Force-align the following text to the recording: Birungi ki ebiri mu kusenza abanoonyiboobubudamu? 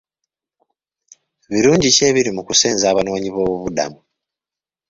Birungi 1.51 1.87
ki 1.95 2.01
ebiri 2.09 2.31
mu 2.35 2.41
kusenza 2.47 2.83
abanoonyiboobubudamu? 2.87 3.99